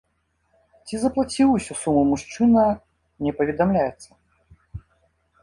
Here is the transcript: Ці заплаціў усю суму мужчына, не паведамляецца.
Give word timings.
Ці 0.85 0.95
заплаціў 1.03 1.53
усю 1.57 1.73
суму 1.81 2.01
мужчына, 2.13 2.65
не 3.27 3.31
паведамляецца. 3.43 4.09